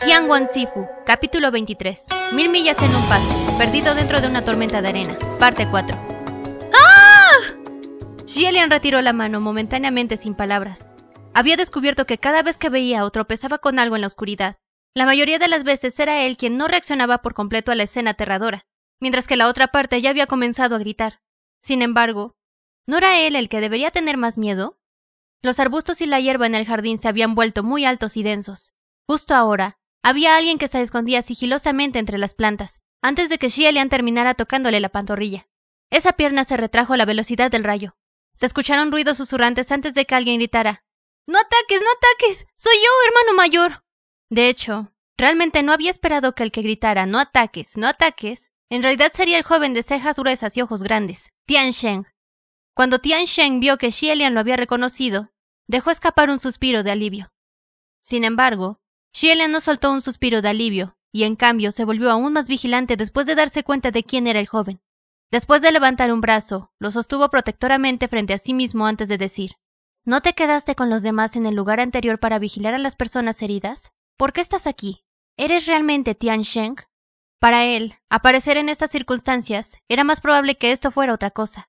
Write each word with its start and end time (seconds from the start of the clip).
Tianguan 0.00 0.46
Sifu, 0.46 0.86
capítulo 1.04 1.50
23. 1.50 2.06
Mil 2.32 2.50
millas 2.50 2.78
en 2.80 2.94
un 2.94 3.08
paso, 3.08 3.58
perdido 3.58 3.96
dentro 3.96 4.20
de 4.20 4.28
una 4.28 4.44
tormenta 4.44 4.80
de 4.80 4.90
arena, 4.90 5.18
parte 5.40 5.66
4. 5.68 5.98
¡Ah! 6.72 7.32
Xielian 8.24 8.70
retiró 8.70 9.02
la 9.02 9.12
mano 9.12 9.40
momentáneamente 9.40 10.16
sin 10.16 10.36
palabras. 10.36 10.86
Había 11.34 11.56
descubierto 11.56 12.06
que 12.06 12.16
cada 12.16 12.44
vez 12.44 12.58
que 12.58 12.68
veía 12.68 13.04
o 13.04 13.10
tropezaba 13.10 13.58
con 13.58 13.80
algo 13.80 13.96
en 13.96 14.02
la 14.02 14.06
oscuridad, 14.06 14.58
la 14.94 15.04
mayoría 15.04 15.40
de 15.40 15.48
las 15.48 15.64
veces 15.64 15.98
era 15.98 16.22
él 16.22 16.36
quien 16.36 16.56
no 16.56 16.68
reaccionaba 16.68 17.18
por 17.18 17.34
completo 17.34 17.72
a 17.72 17.74
la 17.74 17.82
escena 17.82 18.12
aterradora, 18.12 18.66
mientras 19.00 19.26
que 19.26 19.36
la 19.36 19.48
otra 19.48 19.66
parte 19.66 20.00
ya 20.00 20.10
había 20.10 20.26
comenzado 20.26 20.76
a 20.76 20.78
gritar. 20.78 21.22
Sin 21.60 21.82
embargo, 21.82 22.36
¿no 22.86 22.98
era 22.98 23.18
él 23.18 23.34
el 23.34 23.48
que 23.48 23.60
debería 23.60 23.90
tener 23.90 24.16
más 24.16 24.38
miedo? 24.38 24.78
Los 25.42 25.58
arbustos 25.58 26.00
y 26.02 26.06
la 26.06 26.20
hierba 26.20 26.46
en 26.46 26.54
el 26.54 26.66
jardín 26.66 26.98
se 26.98 27.08
habían 27.08 27.34
vuelto 27.34 27.64
muy 27.64 27.84
altos 27.84 28.16
y 28.16 28.22
densos. 28.22 28.74
Justo 29.08 29.34
ahora, 29.34 29.77
había 30.02 30.36
alguien 30.36 30.58
que 30.58 30.68
se 30.68 30.80
escondía 30.80 31.22
sigilosamente 31.22 31.98
entre 31.98 32.18
las 32.18 32.34
plantas, 32.34 32.80
antes 33.02 33.28
de 33.28 33.38
que 33.38 33.50
Xielian 33.50 33.88
terminara 33.88 34.34
tocándole 34.34 34.80
la 34.80 34.88
pantorrilla. 34.88 35.48
Esa 35.90 36.12
pierna 36.12 36.44
se 36.44 36.56
retrajo 36.56 36.94
a 36.94 36.96
la 36.96 37.04
velocidad 37.04 37.50
del 37.50 37.64
rayo. 37.64 37.96
Se 38.34 38.46
escucharon 38.46 38.92
ruidos 38.92 39.16
susurrantes 39.16 39.72
antes 39.72 39.94
de 39.94 40.04
que 40.04 40.14
alguien 40.14 40.38
gritara 40.38 40.84
No 41.26 41.38
ataques, 41.38 41.80
no 41.82 41.88
ataques. 41.90 42.46
Soy 42.56 42.74
yo, 42.74 42.90
hermano 43.08 43.36
mayor. 43.36 43.84
De 44.30 44.48
hecho, 44.48 44.92
realmente 45.16 45.62
no 45.62 45.72
había 45.72 45.90
esperado 45.90 46.34
que 46.34 46.42
el 46.42 46.52
que 46.52 46.62
gritara 46.62 47.06
No 47.06 47.18
ataques, 47.18 47.76
no 47.76 47.86
ataques, 47.86 48.52
en 48.70 48.82
realidad 48.82 49.10
sería 49.12 49.38
el 49.38 49.44
joven 49.44 49.72
de 49.72 49.82
cejas 49.82 50.18
gruesas 50.18 50.56
y 50.56 50.62
ojos 50.62 50.82
grandes, 50.82 51.30
Tian 51.46 51.70
Sheng. 51.70 52.06
Cuando 52.74 52.98
Tian 52.98 53.24
Sheng 53.24 53.60
vio 53.60 53.78
que 53.78 53.90
Xielian 53.90 54.34
lo 54.34 54.40
había 54.40 54.56
reconocido, 54.56 55.32
dejó 55.66 55.90
escapar 55.90 56.30
un 56.30 56.38
suspiro 56.38 56.82
de 56.82 56.90
alivio. 56.90 57.32
Sin 58.02 58.24
embargo, 58.24 58.80
Xielian 59.12 59.50
no 59.50 59.60
soltó 59.60 59.92
un 59.92 60.02
suspiro 60.02 60.42
de 60.42 60.48
alivio, 60.48 60.96
y 61.12 61.24
en 61.24 61.36
cambio 61.36 61.72
se 61.72 61.84
volvió 61.84 62.10
aún 62.10 62.32
más 62.32 62.48
vigilante 62.48 62.96
después 62.96 63.26
de 63.26 63.34
darse 63.34 63.64
cuenta 63.64 63.90
de 63.90 64.04
quién 64.04 64.26
era 64.26 64.40
el 64.40 64.46
joven. 64.46 64.80
Después 65.30 65.62
de 65.62 65.72
levantar 65.72 66.12
un 66.12 66.20
brazo, 66.20 66.72
lo 66.78 66.90
sostuvo 66.90 67.28
protectoramente 67.28 68.08
frente 68.08 68.32
a 68.32 68.38
sí 68.38 68.54
mismo 68.54 68.86
antes 68.86 69.08
de 69.08 69.18
decir 69.18 69.52
¿No 70.04 70.22
te 70.22 70.32
quedaste 70.32 70.74
con 70.74 70.88
los 70.88 71.02
demás 71.02 71.36
en 71.36 71.44
el 71.44 71.54
lugar 71.54 71.80
anterior 71.80 72.18
para 72.18 72.38
vigilar 72.38 72.72
a 72.72 72.78
las 72.78 72.96
personas 72.96 73.42
heridas? 73.42 73.90
¿Por 74.16 74.32
qué 74.32 74.40
estás 74.40 74.66
aquí? 74.66 75.04
¿Eres 75.36 75.66
realmente 75.66 76.14
Tian 76.14 76.40
Sheng? 76.40 76.76
Para 77.38 77.64
él, 77.64 77.94
aparecer 78.08 78.56
en 78.56 78.70
estas 78.70 78.90
circunstancias 78.90 79.78
era 79.86 80.04
más 80.04 80.22
probable 80.22 80.56
que 80.56 80.72
esto 80.72 80.90
fuera 80.90 81.12
otra 81.12 81.30
cosa. 81.30 81.68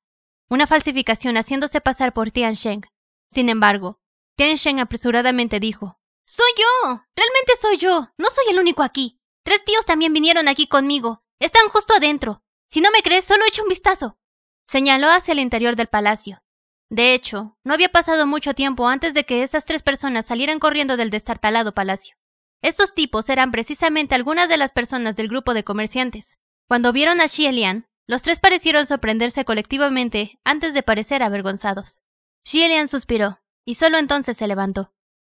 Una 0.49 0.67
falsificación 0.67 1.35
haciéndose 1.35 1.81
pasar 1.81 2.13
por 2.13 2.31
Tian 2.31 2.53
Sheng. 2.53 2.85
Sin 3.29 3.49
embargo, 3.49 3.99
Tian 4.35 4.55
Sheng 4.55 4.79
apresuradamente 4.79 5.59
dijo 5.59 5.98
soy 6.29 6.51
yo. 6.57 7.03
Realmente 7.15 7.53
soy 7.59 7.77
yo. 7.77 8.13
No 8.17 8.27
soy 8.29 8.45
el 8.51 8.59
único 8.59 8.83
aquí. 8.83 9.19
Tres 9.43 9.65
tíos 9.65 9.85
también 9.85 10.13
vinieron 10.13 10.47
aquí 10.47 10.67
conmigo. 10.67 11.23
Están 11.39 11.67
justo 11.69 11.95
adentro. 11.95 12.43
Si 12.69 12.81
no 12.81 12.91
me 12.91 13.01
crees, 13.01 13.25
solo 13.25 13.43
echa 13.45 13.63
un 13.63 13.69
vistazo. 13.69 14.19
Señaló 14.67 15.09
hacia 15.09 15.31
el 15.31 15.39
interior 15.39 15.75
del 15.75 15.87
palacio. 15.87 16.43
De 16.91 17.15
hecho, 17.15 17.57
no 17.63 17.73
había 17.73 17.89
pasado 17.89 18.27
mucho 18.27 18.53
tiempo 18.53 18.87
antes 18.87 19.15
de 19.15 19.23
que 19.23 19.41
esas 19.41 19.65
tres 19.65 19.81
personas 19.81 20.27
salieran 20.27 20.59
corriendo 20.59 20.97
del 20.97 21.09
destartalado 21.09 21.73
palacio. 21.73 22.15
Estos 22.61 22.93
tipos 22.93 23.29
eran 23.29 23.51
precisamente 23.51 24.13
algunas 24.13 24.49
de 24.49 24.57
las 24.57 24.71
personas 24.71 25.15
del 25.15 25.29
grupo 25.29 25.53
de 25.55 25.63
comerciantes. 25.63 26.37
Cuando 26.67 26.93
vieron 26.93 27.21
a 27.21 27.27
Xielian, 27.27 27.87
los 28.07 28.21
tres 28.21 28.39
parecieron 28.39 28.85
sorprenderse 28.85 29.45
colectivamente 29.45 30.39
antes 30.43 30.73
de 30.73 30.83
parecer 30.83 31.23
avergonzados. 31.23 32.01
Xielian 32.45 32.87
suspiró, 32.87 33.39
y 33.65 33.75
solo 33.75 33.97
entonces 33.97 34.37
se 34.37 34.47
levantó. 34.47 34.93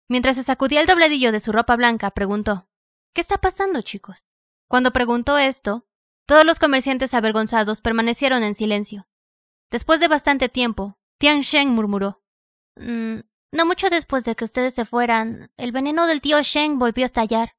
Mientras 0.09 0.37
se 0.37 0.45
sacudía 0.45 0.81
el 0.81 0.87
dobledillo 0.87 1.33
de 1.33 1.41
su 1.41 1.53
ropa 1.53 1.77
blanca, 1.77 2.11
preguntó 2.11 2.69
¿Qué 3.15 3.21
está 3.21 3.39
pasando, 3.39 3.81
chicos? 3.83 4.27
Cuando 4.69 4.93
preguntó 4.93 5.39
esto, 5.39 5.87
todos 6.27 6.45
los 6.45 6.59
comerciantes 6.59 7.15
avergonzados 7.15 7.81
permanecieron 7.81 8.43
en 8.43 8.55
silencio. 8.55 9.07
Después 9.71 10.01
de 10.01 10.09
bastante 10.09 10.49
tiempo, 10.49 10.99
Tian 11.19 11.41
Sheng 11.41 11.71
murmuró 11.71 12.23
mm, 12.77 13.21
No 13.53 13.67
mucho 13.67 13.89
después 13.91 14.25
de 14.25 14.35
que 14.35 14.45
ustedes 14.45 14.75
se 14.75 14.85
fueran, 14.85 15.51
el 15.57 15.73
veneno 15.73 16.07
del 16.07 16.21
tío 16.21 16.43
Sheng 16.43 16.79
volvió 16.79 17.05
a 17.05 17.07
estallar. 17.07 17.57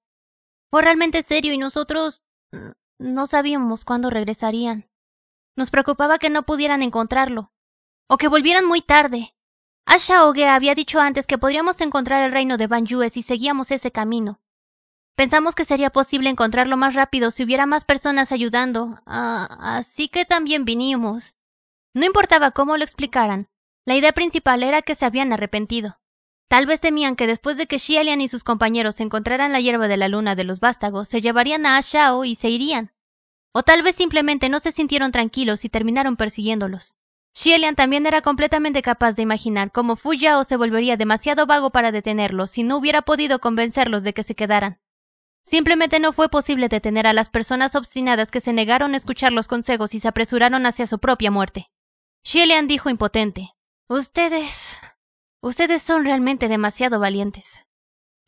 Fue 0.71 0.81
realmente 0.81 1.23
serio 1.23 1.53
y 1.53 1.57
nosotros 1.57 2.25
mm, 2.51 2.71
no 2.99 3.27
sabíamos 3.27 3.85
cuándo 3.85 4.09
regresarían. 4.09 4.89
Nos 5.55 5.71
preocupaba 5.71 6.19
que 6.19 6.29
no 6.29 6.43
pudieran 6.43 6.81
encontrarlo, 6.81 7.53
o 8.09 8.17
que 8.17 8.27
volvieran 8.27 8.65
muy 8.65 8.81
tarde. 8.81 9.34
Asha 9.85 10.25
Oge 10.25 10.47
había 10.47 10.75
dicho 10.75 10.99
antes 10.99 11.27
que 11.27 11.37
podríamos 11.37 11.79
encontrar 11.81 12.23
el 12.23 12.31
reino 12.31 12.57
de 12.57 12.67
Banjue 12.67 13.09
si 13.09 13.21
seguíamos 13.21 13.71
ese 13.71 13.91
camino. 13.91 14.41
Pensamos 15.15 15.55
que 15.55 15.63
sería 15.63 15.89
posible 15.89 16.29
encontrarlo 16.29 16.75
más 16.75 16.95
rápido 16.95 17.31
si 17.31 17.43
hubiera 17.43 17.65
más 17.65 17.85
personas 17.85 18.31
ayudando, 18.31 19.01
ah, 19.05 19.47
así 19.59 20.09
que 20.09 20.25
también 20.25 20.65
vinimos. 20.65 21.35
No 21.93 22.05
importaba 22.05 22.51
cómo 22.51 22.75
lo 22.75 22.83
explicaran, 22.83 23.47
la 23.85 23.95
idea 23.95 24.11
principal 24.11 24.63
era 24.63 24.81
que 24.81 24.95
se 24.95 25.05
habían 25.05 25.31
arrepentido. 25.31 25.99
Tal 26.49 26.65
vez 26.65 26.81
temían 26.81 27.15
que 27.15 27.27
después 27.27 27.55
de 27.57 27.67
que 27.67 27.79
Xialian 27.79 28.19
y 28.19 28.27
sus 28.27 28.43
compañeros 28.43 28.99
encontraran 28.99 29.51
la 29.51 29.61
hierba 29.61 29.87
de 29.87 29.97
la 29.97 30.09
luna 30.09 30.35
de 30.35 30.43
los 30.43 30.59
vástagos, 30.59 31.07
se 31.07 31.21
llevarían 31.21 31.65
a 31.65 31.77
Ashao 31.77 32.25
y 32.25 32.35
se 32.35 32.49
irían. 32.49 32.91
O 33.53 33.63
tal 33.63 33.83
vez 33.83 33.95
simplemente 33.95 34.49
no 34.49 34.59
se 34.59 34.71
sintieron 34.71 35.11
tranquilos 35.11 35.63
y 35.63 35.69
terminaron 35.69 36.17
persiguiéndolos. 36.17 36.95
Xielian 37.35 37.75
también 37.75 38.05
era 38.05 38.21
completamente 38.21 38.81
capaz 38.81 39.17
de 39.17 39.21
imaginar 39.21 39.73
cómo 39.73 39.97
Fu 39.97 40.13
Yao 40.13 40.45
se 40.45 40.55
volvería 40.55 40.95
demasiado 40.95 41.45
vago 41.45 41.69
para 41.69 41.91
detenerlos 41.91 42.49
si 42.51 42.63
no 42.63 42.77
hubiera 42.77 43.01
podido 43.01 43.39
convencerlos 43.39 44.03
de 44.03 44.13
que 44.13 44.23
se 44.23 44.35
quedaran. 44.35 44.79
Simplemente 45.43 45.99
no 45.99 46.13
fue 46.13 46.29
posible 46.29 46.69
detener 46.69 47.05
a 47.05 47.13
las 47.13 47.29
personas 47.29 47.75
obstinadas 47.75 48.31
que 48.31 48.39
se 48.39 48.53
negaron 48.53 48.93
a 48.93 48.97
escuchar 48.97 49.33
los 49.33 49.49
consejos 49.49 49.93
y 49.93 49.99
se 49.99 50.07
apresuraron 50.07 50.65
hacia 50.65 50.87
su 50.87 50.97
propia 50.99 51.29
muerte. 51.29 51.67
Xielian 52.23 52.67
dijo 52.67 52.89
impotente: 52.89 53.53
Ustedes. 53.89 54.77
Ustedes 55.41 55.81
son 55.83 56.05
realmente 56.05 56.47
demasiado 56.47 56.99
valientes. 57.01 57.65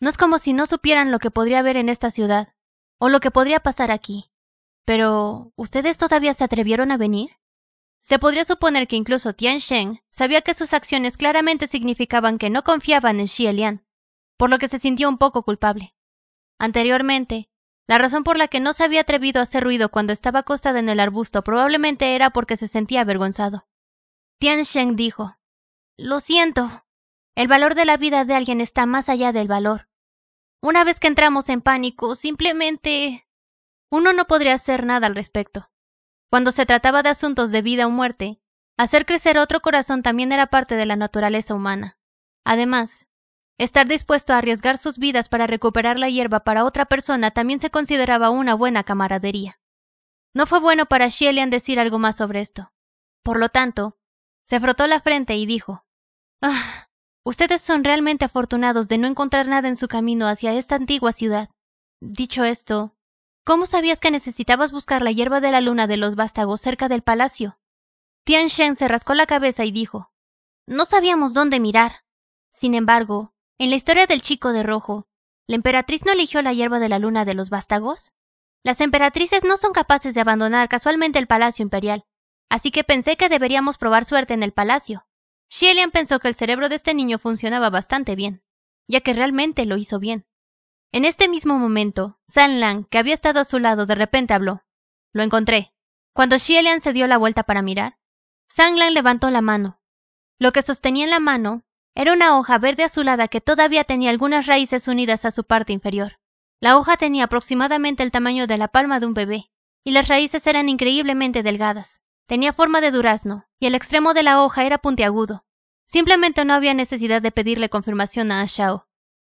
No 0.02 0.10
es 0.10 0.18
como 0.18 0.38
si 0.38 0.52
no 0.52 0.68
supieran 0.68 1.12
lo 1.12 1.20
que 1.20 1.32
podría 1.32 1.60
haber 1.60 1.78
en 1.78 1.88
esta 1.88 2.12
ciudad, 2.12 2.50
o 3.00 3.08
lo 3.08 3.22
que 3.22 3.32
podría 3.32 3.62
pasar 3.62 3.90
aquí. 3.90 4.30
Pero, 4.86 5.54
¿ustedes 5.56 5.98
todavía 5.98 6.34
se 6.34 6.44
atrevieron 6.44 6.92
a 6.92 6.98
venir? 6.98 7.37
Se 8.08 8.20
podría 8.20 8.46
suponer 8.46 8.88
que 8.88 8.96
incluso 8.96 9.34
Tian 9.34 9.58
Sheng 9.58 10.02
sabía 10.10 10.42
que 10.42 10.54
sus 10.54 10.72
acciones 10.72 11.18
claramente 11.18 11.68
significaban 11.68 12.38
que 12.38 12.50
no 12.50 12.64
confiaban 12.64 13.20
en 13.20 13.28
Xie 13.28 13.52
Lian, 13.52 13.86
por 14.38 14.50
lo 14.50 14.60
que 14.60 14.70
se 14.70 14.80
sintió 14.80 15.10
un 15.10 15.18
poco 15.18 15.44
culpable. 15.44 15.94
Anteriormente, 16.58 17.50
la 17.86 17.98
razón 17.98 18.24
por 18.24 18.38
la 18.38 18.48
que 18.48 18.62
no 18.62 18.72
se 18.72 18.86
había 18.86 19.02
atrevido 19.02 19.42
a 19.42 19.44
hacer 19.44 19.62
ruido 19.62 19.90
cuando 19.90 20.14
estaba 20.14 20.40
acostada 20.40 20.80
en 20.80 20.88
el 20.88 21.02
arbusto 21.02 21.44
probablemente 21.44 22.16
era 22.16 22.30
porque 22.30 22.56
se 22.56 22.70
sentía 22.70 23.02
avergonzado. 23.02 23.68
Tian 24.40 24.62
Sheng 24.62 24.96
dijo, 24.96 25.38
Lo 25.98 26.22
siento. 26.22 26.86
El 27.36 27.50
valor 27.50 27.76
de 27.76 27.84
la 27.84 27.98
vida 27.98 28.24
de 28.24 28.36
alguien 28.36 28.62
está 28.62 28.86
más 28.86 29.10
allá 29.10 29.34
del 29.34 29.50
valor. 29.50 29.90
Una 30.62 30.86
vez 30.86 31.02
que 31.02 31.08
entramos 31.08 31.50
en 31.50 31.60
pánico, 31.60 32.16
simplemente... 32.16 33.28
Uno 33.92 34.14
no 34.14 34.28
podría 34.28 34.54
hacer 34.54 34.86
nada 34.86 35.08
al 35.08 35.16
respecto. 35.16 35.70
Cuando 36.30 36.52
se 36.52 36.66
trataba 36.66 37.04
de 37.04 37.10
asuntos 37.10 37.52
de 37.52 37.62
vida 37.62 37.88
o 37.88 37.90
muerte, 37.90 38.42
hacer 38.78 39.06
crecer 39.06 39.38
otro 39.38 39.62
corazón 39.62 40.04
también 40.04 40.32
era 40.32 40.48
parte 40.48 40.76
de 40.76 40.86
la 40.86 40.96
naturaleza 40.96 41.56
humana. 41.56 41.98
Además, 42.44 43.08
estar 43.58 43.88
dispuesto 43.88 44.34
a 44.34 44.38
arriesgar 44.38 44.78
sus 44.78 44.98
vidas 45.00 45.30
para 45.30 45.48
recuperar 45.48 45.98
la 45.98 46.10
hierba 46.10 46.42
para 46.42 46.66
otra 46.66 46.86
persona 46.86 47.32
también 47.32 47.60
se 47.60 47.70
consideraba 47.70 48.30
una 48.30 48.54
buena 48.56 48.84
camaradería. 48.84 49.60
No 50.34 50.46
fue 50.46 50.60
bueno 50.60 50.86
para 50.86 51.10
Xielian 51.10 51.50
decir 51.50 51.80
algo 51.80 51.98
más 51.98 52.18
sobre 52.18 52.42
esto. 52.42 52.74
Por 53.24 53.40
lo 53.40 53.50
tanto, 53.50 53.98
se 54.46 54.60
frotó 54.60 54.86
la 54.88 55.00
frente 55.00 55.36
y 55.36 55.46
dijo, 55.46 55.86
Ah, 56.42 56.90
ustedes 57.24 57.62
son 57.62 57.84
realmente 57.84 58.26
afortunados 58.26 58.90
de 58.90 58.98
no 58.98 59.08
encontrar 59.08 59.48
nada 59.48 59.68
en 59.68 59.76
su 59.76 59.88
camino 59.88 60.28
hacia 60.28 60.54
esta 60.54 60.76
antigua 60.76 61.12
ciudad. 61.12 61.48
Dicho 62.00 62.44
esto, 62.44 62.97
¿Cómo 63.48 63.66
sabías 63.66 64.02
que 64.02 64.12
necesitabas 64.12 64.74
buscar 64.74 65.02
la 65.02 65.14
hierba 65.14 65.40
de 65.40 65.52
la 65.52 65.62
luna 65.62 65.88
de 65.88 65.96
los 65.96 66.16
vástagos 66.16 66.60
cerca 66.60 66.90
del 66.90 67.02
palacio? 67.02 67.58
Tian 68.26 68.48
Shen 68.48 68.76
se 68.76 68.90
rascó 68.90 69.14
la 69.14 69.26
cabeza 69.26 69.64
y 69.64 69.72
dijo, 69.72 70.12
No 70.66 70.84
sabíamos 70.84 71.34
dónde 71.34 71.62
mirar. 71.62 72.04
Sin 72.52 72.74
embargo, 72.74 73.34
en 73.58 73.70
la 73.70 73.78
historia 73.78 74.06
del 74.06 74.22
chico 74.22 74.52
de 74.52 74.64
rojo, 74.64 75.08
¿la 75.48 75.56
emperatriz 75.56 76.06
no 76.06 76.12
eligió 76.12 76.42
la 76.42 76.52
hierba 76.52 76.80
de 76.80 76.90
la 76.90 77.00
luna 77.00 77.24
de 77.24 77.36
los 77.36 77.50
vástagos? 77.50 78.12
Las 78.66 78.82
emperatrices 78.82 79.46
no 79.46 79.56
son 79.56 79.72
capaces 79.72 80.14
de 80.14 80.20
abandonar 80.20 80.68
casualmente 80.68 81.18
el 81.18 81.28
palacio 81.28 81.64
imperial, 81.64 82.04
así 82.50 82.70
que 82.70 82.84
pensé 82.84 83.16
que 83.16 83.30
deberíamos 83.30 83.78
probar 83.78 84.04
suerte 84.04 84.34
en 84.34 84.44
el 84.44 84.52
palacio. 84.52 85.08
Xielian 85.50 85.92
pensó 85.92 86.20
que 86.20 86.28
el 86.28 86.36
cerebro 86.36 86.68
de 86.68 86.76
este 86.76 86.94
niño 86.94 87.18
funcionaba 87.18 87.70
bastante 87.70 88.18
bien, 88.18 88.44
ya 88.90 89.00
que 89.00 89.14
realmente 89.14 89.66
lo 89.66 89.78
hizo 89.78 90.00
bien. 90.00 90.28
En 90.92 91.06
este 91.06 91.28
mismo 91.28 91.58
momento, 91.60 92.20
San 92.28 92.60
Lang, 92.60 92.88
que 92.90 92.98
había 92.98 93.14
estado 93.14 93.40
a 93.40 93.46
su 93.46 93.60
lado, 93.60 93.86
de 93.86 93.96
repente 93.96 94.34
habló. 94.34 94.64
Lo 95.14 95.24
encontré. 95.24 95.74
Cuando 96.14 96.40
Xielian 96.40 96.80
se 96.80 96.94
dio 96.94 97.08
la 97.08 97.18
vuelta 97.18 97.44
para 97.44 97.62
mirar, 97.62 98.00
San 98.50 98.80
Lang 98.80 98.94
levantó 98.94 99.30
la 99.30 99.42
mano. 99.42 99.82
Lo 100.40 100.52
que 100.52 100.62
sostenía 100.62 101.04
en 101.04 101.12
la 101.12 101.20
mano 101.20 101.66
era 101.96 102.14
una 102.14 102.38
hoja 102.38 102.58
verde 102.58 102.84
azulada 102.84 103.28
que 103.28 103.42
todavía 103.42 103.84
tenía 103.84 104.10
algunas 104.10 104.46
raíces 104.46 104.88
unidas 104.88 105.26
a 105.26 105.32
su 105.32 105.44
parte 105.44 105.74
inferior. 105.74 106.20
La 106.60 106.78
hoja 106.78 106.98
tenía 106.98 107.26
aproximadamente 107.26 108.04
el 108.04 108.12
tamaño 108.12 108.48
de 108.48 108.58
la 108.58 108.68
palma 108.68 109.00
de 109.00 109.06
un 109.06 109.14
bebé, 109.14 109.52
y 109.84 109.92
las 109.92 110.08
raíces 110.08 110.48
eran 110.48 110.70
increíblemente 110.70 111.44
delgadas. 111.44 112.04
Tenía 112.28 112.54
forma 112.54 112.82
de 112.82 112.92
durazno, 112.92 113.48
y 113.60 113.68
el 113.68 113.76
extremo 113.76 114.14
de 114.14 114.24
la 114.24 114.42
hoja 114.42 114.66
era 114.66 114.78
puntiagudo. 114.78 115.46
Simplemente 115.88 116.46
no 116.46 116.54
había 116.54 116.74
necesidad 116.74 117.22
de 117.22 117.32
pedirle 117.32 117.70
confirmación 117.70 118.32
a 118.32 118.44
Shao. 118.46 118.87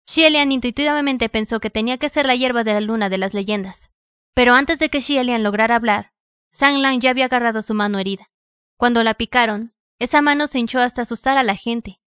Xielian 0.06 0.52
intuitivamente 0.52 1.30
pensó 1.30 1.60
que 1.60 1.70
tenía 1.70 1.98
que 1.98 2.10
ser 2.10 2.26
la 2.26 2.36
hierba 2.36 2.64
de 2.64 2.74
la 2.74 2.82
luna 2.82 3.10
de 3.10 3.18
las 3.18 3.34
leyendas. 3.34 3.92
Pero 4.34 4.54
antes 4.54 4.80
de 4.80 4.90
que 4.90 5.02
Xielian 5.02 5.44
lograra 5.44 5.76
hablar, 5.76 6.14
Sang 6.52 6.80
Lang 6.82 7.00
ya 7.00 7.12
había 7.12 7.26
agarrado 7.26 7.62
su 7.62 7.74
mano 7.74 8.00
herida. 8.00 8.30
Cuando 8.78 9.04
la 9.04 9.14
picaron, 9.14 9.74
esa 10.00 10.22
mano 10.22 10.48
se 10.48 10.60
hinchó 10.60 10.80
hasta 10.80 11.04
asustar 11.04 11.38
a 11.38 11.44
la 11.44 11.56
gente. 11.56 12.02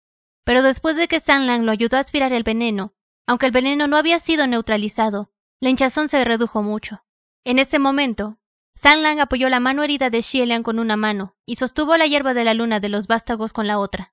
Pero 0.44 0.62
después 0.62 0.96
de 0.96 1.08
que 1.08 1.20
Sang 1.20 1.46
Lang 1.46 1.64
lo 1.64 1.72
ayudó 1.72 1.96
a 1.96 2.00
aspirar 2.00 2.32
el 2.32 2.42
veneno, 2.42 2.94
aunque 3.26 3.46
el 3.46 3.52
veneno 3.52 3.86
no 3.86 3.96
había 3.96 4.18
sido 4.20 4.46
neutralizado, 4.46 5.32
la 5.60 5.70
hinchazón 5.70 6.08
se 6.08 6.22
redujo 6.24 6.62
mucho. 6.62 7.06
En 7.44 7.58
ese 7.58 7.78
momento, 7.78 8.38
Sang 8.74 9.00
Lang 9.00 9.20
apoyó 9.20 9.48
la 9.48 9.60
mano 9.60 9.82
herida 9.82 10.10
de 10.10 10.22
Xielian 10.22 10.62
con 10.62 10.78
una 10.78 10.96
mano 10.96 11.36
y 11.46 11.56
sostuvo 11.56 11.96
la 11.96 12.06
hierba 12.06 12.34
de 12.34 12.44
la 12.44 12.54
luna 12.54 12.80
de 12.80 12.90
los 12.90 13.06
vástagos 13.06 13.52
con 13.52 13.66
la 13.66 13.78
otra. 13.78 14.12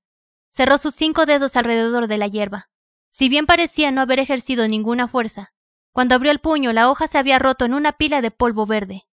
Cerró 0.53 0.77
sus 0.77 0.95
cinco 0.95 1.25
dedos 1.25 1.55
alrededor 1.55 2.07
de 2.07 2.17
la 2.17 2.27
hierba. 2.27 2.70
Si 3.11 3.29
bien 3.29 3.45
parecía 3.45 3.91
no 3.91 4.01
haber 4.01 4.19
ejercido 4.19 4.67
ninguna 4.67 5.07
fuerza, 5.07 5.53
cuando 5.91 6.15
abrió 6.15 6.31
el 6.31 6.39
puño 6.39 6.71
la 6.73 6.89
hoja 6.89 7.07
se 7.07 7.17
había 7.17 7.39
roto 7.39 7.65
en 7.65 7.73
una 7.73 7.91
pila 7.91 8.21
de 8.21 8.31
polvo 8.31 8.65
verde. 8.65 9.07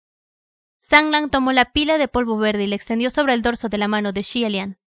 Sang 0.80 1.10
Lang 1.10 1.28
tomó 1.28 1.52
la 1.52 1.72
pila 1.72 1.98
de 1.98 2.06
polvo 2.08 2.38
verde 2.38 2.64
y 2.64 2.66
la 2.68 2.76
extendió 2.76 3.10
sobre 3.10 3.34
el 3.34 3.42
dorso 3.42 3.68
de 3.68 3.78
la 3.78 3.88
mano 3.88 4.12
de 4.12 4.22
Xielian. 4.22 4.78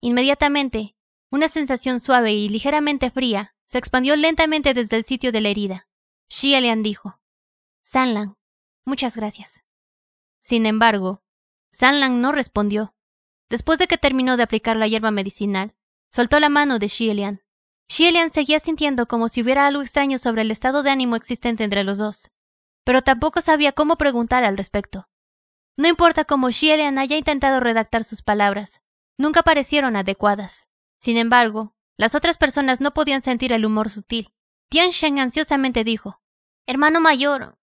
Inmediatamente, 0.00 0.94
una 1.30 1.48
sensación 1.48 2.00
suave 2.00 2.32
y 2.32 2.48
ligeramente 2.50 3.10
fría 3.10 3.54
se 3.64 3.78
expandió 3.78 4.14
lentamente 4.16 4.74
desde 4.74 4.96
el 4.96 5.04
sitio 5.04 5.32
de 5.32 5.40
la 5.40 5.48
herida. 5.48 5.88
Xielian 6.28 6.82
dijo, 6.82 7.20
Sanlang, 7.82 8.36
muchas 8.84 9.16
gracias. 9.16 9.64
Sin 10.42 10.66
embargo, 10.66 11.22
Sanlang 11.70 12.20
no 12.20 12.32
respondió. 12.32 12.94
Después 13.48 13.78
de 13.78 13.86
que 13.86 13.96
terminó 13.96 14.36
de 14.36 14.42
aplicar 14.42 14.76
la 14.76 14.88
hierba 14.88 15.10
medicinal, 15.10 15.74
soltó 16.10 16.38
la 16.38 16.50
mano 16.50 16.78
de 16.78 16.88
Xielian. 16.88 17.42
Xielian 17.88 18.30
seguía 18.30 18.60
sintiendo 18.60 19.06
como 19.06 19.28
si 19.28 19.42
hubiera 19.42 19.66
algo 19.66 19.82
extraño 19.82 20.18
sobre 20.18 20.42
el 20.42 20.50
estado 20.50 20.82
de 20.82 20.90
ánimo 20.90 21.16
existente 21.16 21.64
entre 21.64 21.84
los 21.84 21.98
dos, 21.98 22.30
pero 22.84 23.02
tampoco 23.02 23.40
sabía 23.40 23.72
cómo 23.72 23.96
preguntar 23.96 24.44
al 24.44 24.56
respecto. 24.56 25.08
No 25.76 25.88
importa 25.88 26.24
cómo 26.24 26.50
Xielian 26.50 26.98
haya 26.98 27.16
intentado 27.16 27.60
redactar 27.60 28.04
sus 28.04 28.22
palabras, 28.22 28.82
nunca 29.18 29.42
parecieron 29.42 29.96
adecuadas. 29.96 30.66
Sin 31.00 31.16
embargo, 31.16 31.74
las 31.96 32.14
otras 32.14 32.38
personas 32.38 32.80
no 32.80 32.94
podían 32.94 33.20
sentir 33.20 33.52
el 33.52 33.64
humor 33.64 33.88
sutil. 33.88 34.32
Tian 34.70 34.90
Shen 34.90 35.18
ansiosamente 35.18 35.84
dijo, 35.84 36.20
Hermano 36.66 37.00
mayor, 37.00 37.58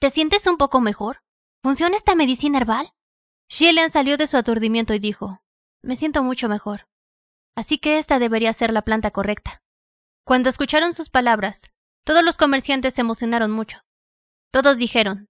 ¿te 0.00 0.10
sientes 0.10 0.46
un 0.46 0.56
poco 0.56 0.80
mejor? 0.80 1.22
¿Funciona 1.62 1.96
esta 1.96 2.14
medicina 2.14 2.58
herbal? 2.58 2.94
Xielian 3.48 3.90
salió 3.90 4.16
de 4.16 4.26
su 4.26 4.36
aturdimiento 4.36 4.94
y 4.94 4.98
dijo, 4.98 5.42
Me 5.82 5.96
siento 5.96 6.22
mucho 6.22 6.48
mejor. 6.48 6.88
Así 7.56 7.78
que 7.78 7.98
esta 7.98 8.18
debería 8.18 8.52
ser 8.52 8.72
la 8.72 8.82
planta 8.82 9.10
correcta. 9.10 9.62
Cuando 10.24 10.48
escucharon 10.48 10.94
sus 10.94 11.10
palabras, 11.10 11.70
todos 12.04 12.24
los 12.24 12.38
comerciantes 12.38 12.94
se 12.94 13.02
emocionaron 13.02 13.50
mucho. 13.50 13.80
Todos 14.50 14.78
dijeron, 14.78 15.28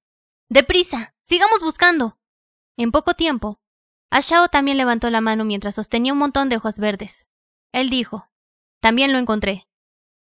¡Deprisa! 0.48 1.14
¡Sigamos 1.24 1.62
buscando! 1.62 2.18
En 2.76 2.92
poco 2.92 3.14
tiempo, 3.14 3.58
Ashao 4.10 4.48
también 4.48 4.76
levantó 4.76 5.10
la 5.10 5.20
mano 5.20 5.44
mientras 5.44 5.74
sostenía 5.74 6.12
un 6.12 6.20
montón 6.20 6.48
de 6.48 6.56
hojas 6.56 6.78
verdes. 6.78 7.26
Él 7.72 7.90
dijo, 7.90 8.30
también 8.80 9.12
lo 9.12 9.18
encontré. 9.18 9.66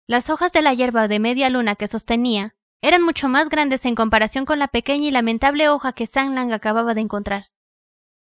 Las 0.06 0.30
hojas 0.30 0.52
de 0.52 0.62
la 0.62 0.74
hierba 0.74 1.08
de 1.08 1.18
media 1.18 1.50
luna 1.50 1.74
que 1.74 1.88
sostenía 1.88 2.54
eran 2.82 3.02
mucho 3.02 3.28
más 3.28 3.48
grandes 3.48 3.84
en 3.84 3.96
comparación 3.96 4.44
con 4.44 4.60
la 4.60 4.68
pequeña 4.68 5.08
y 5.08 5.10
lamentable 5.10 5.68
hoja 5.68 5.92
que 5.92 6.06
Sang 6.06 6.34
Lang 6.34 6.52
acababa 6.52 6.94
de 6.94 7.00
encontrar. 7.00 7.50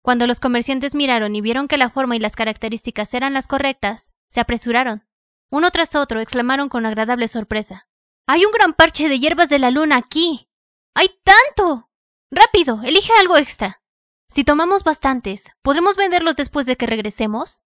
Cuando 0.02 0.28
los 0.28 0.40
comerciantes 0.40 0.96
miraron 0.96 1.36
y 1.36 1.42
vieron 1.42 1.68
que 1.68 1.78
la 1.78 1.90
forma 1.90 2.16
y 2.16 2.20
las 2.20 2.38
características 2.38 3.14
eran 3.14 3.34
las 3.34 3.48
correctas, 3.48 4.14
se 4.30 4.40
apresuraron. 4.40 5.09
Uno 5.52 5.72
tras 5.72 5.96
otro 5.96 6.20
exclamaron 6.20 6.70
con 6.70 6.86
agradable 6.86 7.28
sorpresa. 7.28 7.88
¡Hay 8.28 8.46
un 8.46 8.52
gran 8.52 8.74
parche 8.74 9.10
de 9.10 9.20
hierbas 9.20 9.50
de 9.50 9.60
la 9.60 9.72
luna 9.72 9.98
aquí! 9.98 10.48
¡Hay 10.96 11.10
tanto! 11.24 11.90
Rápido, 12.32 12.82
elige 12.84 13.12
algo 13.20 13.38
extra. 13.38 13.82
Si 14.28 14.44
tomamos 14.44 14.84
bastantes, 14.84 15.52
¿podremos 15.64 15.96
venderlos 15.96 16.36
después 16.36 16.68
de 16.68 16.76
que 16.76 16.86
regresemos? 16.86 17.64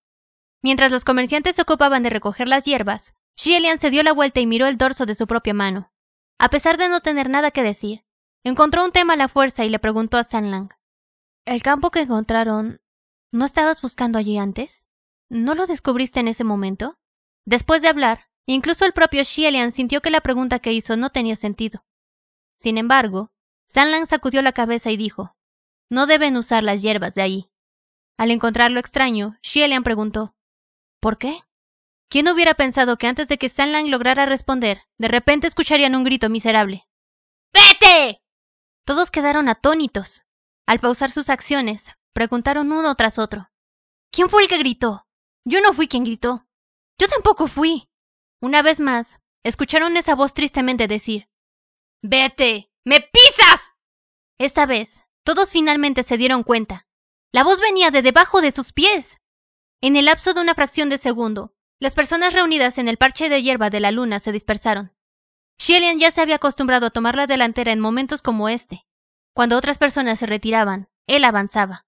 Mientras 0.62 0.92
los 0.92 1.04
comerciantes 1.04 1.58
se 1.58 1.62
ocupaban 1.62 2.04
de 2.04 2.10
recoger 2.10 2.48
las 2.48 2.64
hierbas, 2.64 3.16
Xielian 3.36 3.78
se 3.78 3.90
dio 3.90 4.02
la 4.04 4.14
vuelta 4.14 4.40
y 4.40 4.48
miró 4.48 4.68
el 4.68 4.78
dorso 4.78 5.06
de 5.06 5.16
su 5.16 5.28
propia 5.28 5.54
mano. 5.54 5.92
A 6.40 6.50
pesar 6.50 6.78
de 6.78 6.88
no 6.88 7.02
tener 7.02 7.30
nada 7.30 7.52
que 7.52 7.64
decir, 7.64 8.06
encontró 8.46 8.86
un 8.86 8.92
tema 8.92 9.14
a 9.14 9.18
la 9.18 9.28
fuerza 9.28 9.66
y 9.66 9.70
le 9.70 9.80
preguntó 9.80 10.18
a 10.18 10.24
Sanlang. 10.24 10.70
¿El 11.46 11.62
campo 11.62 11.92
que 11.92 12.02
encontraron... 12.02 12.80
¿No 13.34 13.46
estabas 13.46 13.82
buscando 13.82 14.20
allí 14.20 14.38
antes? 14.38 14.88
¿No 15.28 15.56
lo 15.56 15.66
descubriste 15.66 16.20
en 16.20 16.28
ese 16.28 16.44
momento? 16.44 16.98
Después 17.46 17.82
de 17.82 17.90
hablar, 17.90 18.30
incluso 18.46 18.86
el 18.86 18.94
propio 18.94 19.24
Xielian 19.26 19.72
sintió 19.72 20.02
que 20.02 20.10
la 20.10 20.22
pregunta 20.22 20.60
que 20.60 20.74
hizo 20.74 20.98
no 20.98 21.10
tenía 21.10 21.36
sentido. 21.36 21.86
Sin 22.58 22.78
embargo, 22.78 23.32
Sanlang 23.68 24.06
sacudió 24.06 24.42
la 24.42 24.52
cabeza 24.52 24.92
y 24.92 24.98
dijo, 24.98 25.36
No 25.90 26.06
deben 26.06 26.38
usar 26.38 26.64
las 26.64 26.82
hierbas 26.82 27.16
de 27.16 27.22
allí. 27.22 27.52
Al 28.18 28.32
encontrarlo 28.32 28.80
extraño, 28.80 29.38
Xielian 29.42 29.84
preguntó, 29.84 30.36
¿Por 31.02 31.18
qué? 31.18 31.42
¿Quién 32.10 32.28
hubiera 32.30 32.54
pensado 32.54 32.98
que 32.98 33.08
antes 33.08 33.28
de 33.28 33.38
que 33.38 33.50
Sanlang 33.50 33.90
lograra 33.90 34.26
responder, 34.26 34.84
de 35.00 35.08
repente 35.08 35.48
escucharían 35.48 35.96
un 35.96 36.04
grito 36.04 36.30
miserable? 36.30 36.88
¡Vete! 37.54 38.22
Todos 38.86 39.12
quedaron 39.12 39.50
atónitos. 39.50 40.26
Al 40.68 40.80
pausar 40.80 41.12
sus 41.12 41.30
acciones, 41.30 41.92
preguntaron 42.14 42.72
uno 42.72 42.94
tras 42.96 43.20
otro. 43.20 43.50
¿Quién 44.12 44.30
fue 44.30 44.44
el 44.44 44.48
que 44.48 44.60
gritó? 44.60 45.08
Yo 45.44 45.60
no 45.62 45.74
fui 45.74 45.88
quien 45.88 46.04
gritó. 46.04 46.43
Yo 47.00 47.08
tampoco 47.08 47.48
fui. 47.48 47.90
Una 48.42 48.62
vez 48.62 48.80
más, 48.80 49.20
escucharon 49.44 49.98
esa 49.98 50.16
voz 50.16 50.34
tristemente 50.34 50.88
decir, 50.88 51.30
Vete, 52.02 52.72
me 52.86 53.00
pisas. 53.00 53.74
Esta 54.38 54.66
vez, 54.66 55.06
todos 55.24 55.52
finalmente 55.52 56.04
se 56.04 56.18
dieron 56.18 56.44
cuenta. 56.44 56.88
La 57.32 57.44
voz 57.44 57.60
venía 57.60 57.92
de 57.92 58.02
debajo 58.02 58.42
de 58.42 58.52
sus 58.52 58.74
pies. 58.74 59.18
En 59.82 59.96
el 59.96 60.06
lapso 60.06 60.34
de 60.34 60.42
una 60.42 60.56
fracción 60.56 60.90
de 60.90 60.98
segundo, 60.98 61.56
las 61.80 61.96
personas 61.96 62.34
reunidas 62.34 62.78
en 62.78 62.88
el 62.88 62.98
parche 62.98 63.30
de 63.30 63.42
hierba 63.42 63.70
de 63.70 63.80
la 63.80 63.92
luna 63.92 64.20
se 64.20 64.32
dispersaron. 64.32 64.94
Shelian 65.60 66.00
ya 66.00 66.12
se 66.12 66.22
había 66.22 66.36
acostumbrado 66.36 66.88
a 66.88 66.90
tomar 66.90 67.16
la 67.16 67.28
delantera 67.28 67.72
en 67.72 67.80
momentos 67.80 68.22
como 68.22 68.50
este. 68.50 68.86
Cuando 69.34 69.58
otras 69.58 69.80
personas 69.80 70.20
se 70.20 70.26
retiraban, 70.26 70.90
él 71.08 71.24
avanzaba. 71.24 71.86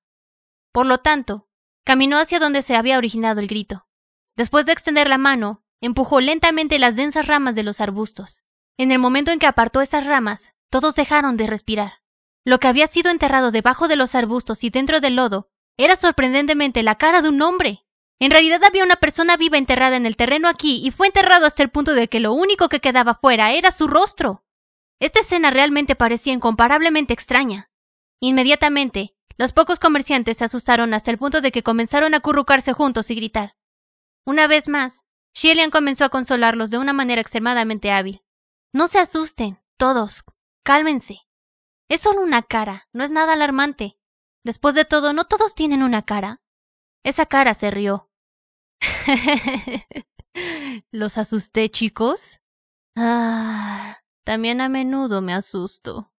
Por 0.71 0.85
lo 0.85 0.97
tanto, 0.97 1.49
caminó 1.85 2.17
hacia 2.17 2.39
donde 2.39 2.61
se 2.61 2.75
había 2.75 2.97
originado 2.97 3.39
el 3.39 3.47
grito. 3.47 3.87
Después 4.35 4.65
de 4.65 4.73
extender 4.73 5.09
la 5.09 5.17
mano, 5.17 5.63
empujó 5.81 6.19
lentamente 6.19 6.79
las 6.79 6.95
densas 6.95 7.27
ramas 7.27 7.55
de 7.55 7.63
los 7.63 7.79
arbustos. 7.79 8.43
En 8.77 8.91
el 8.91 8.99
momento 8.99 9.31
en 9.31 9.39
que 9.39 9.47
apartó 9.47 9.81
esas 9.81 10.05
ramas, 10.05 10.53
todos 10.69 10.95
dejaron 10.95 11.37
de 11.37 11.47
respirar. 11.47 12.01
Lo 12.43 12.59
que 12.59 12.67
había 12.67 12.87
sido 12.87 13.11
enterrado 13.11 13.51
debajo 13.51 13.87
de 13.87 13.95
los 13.95 14.13
arbustos 14.13 14.63
y 14.63 14.69
dentro 14.69 14.99
del 14.99 15.15
lodo 15.15 15.49
era 15.77 15.95
sorprendentemente 15.95 16.83
la 16.83 16.95
cara 16.95 17.21
de 17.21 17.29
un 17.29 17.41
hombre. 17.41 17.85
En 18.19 18.31
realidad 18.31 18.63
había 18.63 18.83
una 18.83 18.95
persona 18.95 19.37
viva 19.37 19.57
enterrada 19.57 19.95
en 19.95 20.05
el 20.05 20.15
terreno 20.15 20.47
aquí 20.47 20.81
y 20.85 20.91
fue 20.91 21.07
enterrado 21.07 21.45
hasta 21.45 21.63
el 21.63 21.69
punto 21.69 21.93
de 21.93 22.07
que 22.07 22.19
lo 22.19 22.33
único 22.33 22.69
que 22.69 22.79
quedaba 22.79 23.15
fuera 23.15 23.51
era 23.51 23.71
su 23.71 23.87
rostro. 23.87 24.45
Esta 24.99 25.21
escena 25.21 25.49
realmente 25.49 25.95
parecía 25.95 26.33
incomparablemente 26.33 27.13
extraña. 27.13 27.71
Inmediatamente, 28.21 29.15
los 29.37 29.51
pocos 29.51 29.79
comerciantes 29.79 30.37
se 30.37 30.45
asustaron 30.45 30.93
hasta 30.93 31.11
el 31.11 31.17
punto 31.17 31.41
de 31.41 31.51
que 31.51 31.63
comenzaron 31.63 32.13
a 32.13 32.17
acurrucarse 32.17 32.73
juntos 32.73 33.11
y 33.11 33.15
gritar. 33.15 33.55
Una 34.25 34.47
vez 34.47 34.67
más, 34.67 35.03
Shelian 35.35 35.69
comenzó 35.69 36.05
a 36.05 36.09
consolarlos 36.09 36.71
de 36.71 36.77
una 36.77 36.93
manera 36.93 37.21
extremadamente 37.21 37.91
hábil. 37.91 38.25
No 38.73 38.87
se 38.87 38.99
asusten, 38.99 39.59
todos. 39.77 40.23
Cálmense. 40.63 41.21
Es 41.89 42.01
solo 42.01 42.21
una 42.21 42.41
cara, 42.41 42.87
no 42.91 43.03
es 43.03 43.11
nada 43.11 43.33
alarmante. 43.33 43.99
Después 44.43 44.73
de 44.75 44.85
todo, 44.85 45.13
¿no 45.13 45.25
todos 45.25 45.53
tienen 45.53 45.83
una 45.83 46.03
cara? 46.03 46.41
Esa 47.03 47.25
cara 47.27 47.53
se 47.53 47.69
rió. 47.69 48.09
¿Los 50.91 51.17
asusté, 51.17 51.69
chicos? 51.69 52.41
Ah, 52.95 53.99
también 54.23 54.59
a 54.61 54.69
menudo 54.69 55.21
me 55.21 55.33
asusto. 55.33 56.11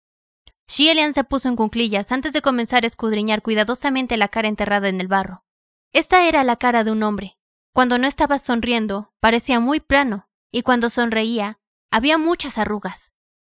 Xielian 0.69 1.13
se 1.13 1.25
puso 1.25 1.49
en 1.49 1.57
cunclillas 1.57 2.13
antes 2.13 2.33
de 2.33 2.43
comenzar 2.43 2.85
a 2.85 2.87
escudriñar 2.87 3.43
cuidadosamente 3.43 4.17
la 4.17 4.29
cara 4.29 4.49
enterrada 4.49 4.89
en 4.89 5.01
el 5.01 5.09
barro. 5.09 5.45
Esta 5.93 6.29
era 6.29 6.45
la 6.45 6.57
cara 6.57 6.85
de 6.85 6.93
un 6.93 7.03
hombre. 7.03 7.36
Cuando 7.77 7.99
no 7.99 8.07
estaba 8.07 8.39
sonriendo, 8.39 9.13
parecía 9.21 9.61
muy 9.61 9.81
plano, 9.81 10.31
y 10.51 10.63
cuando 10.63 10.89
sonreía, 10.89 11.61
había 11.91 12.17
muchas 12.17 12.57
arrugas. 12.57 13.13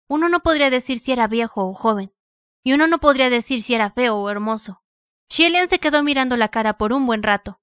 Uno 0.10 0.28
no 0.28 0.42
podría 0.42 0.70
decir 0.70 1.00
si 1.00 1.14
era 1.14 1.30
viejo 1.30 1.66
o 1.66 1.74
joven, 1.74 2.14
y 2.62 2.74
uno 2.74 2.88
no 2.88 3.00
podría 3.00 3.30
decir 3.30 3.62
si 3.62 3.76
era 3.76 3.92
feo 3.92 4.18
o 4.18 4.30
hermoso. 4.30 4.84
Shelian 5.30 5.70
se 5.70 5.80
quedó 5.80 6.04
mirando 6.04 6.36
la 6.36 6.50
cara 6.50 6.78
por 6.78 6.92
un 6.92 7.06
buen 7.06 7.24
rato, 7.24 7.62